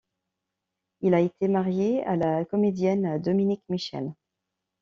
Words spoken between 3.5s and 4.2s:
Michel.